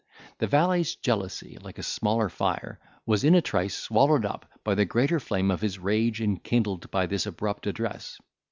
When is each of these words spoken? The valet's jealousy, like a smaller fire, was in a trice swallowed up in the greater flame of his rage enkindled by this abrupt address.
The 0.39 0.47
valet's 0.47 0.95
jealousy, 0.95 1.59
like 1.61 1.77
a 1.77 1.83
smaller 1.83 2.27
fire, 2.27 2.79
was 3.05 3.23
in 3.23 3.35
a 3.35 3.41
trice 3.43 3.77
swallowed 3.77 4.25
up 4.25 4.49
in 4.65 4.75
the 4.75 4.83
greater 4.83 5.19
flame 5.19 5.51
of 5.51 5.61
his 5.61 5.77
rage 5.77 6.19
enkindled 6.19 6.89
by 6.89 7.05
this 7.05 7.27
abrupt 7.27 7.67
address. 7.67 8.19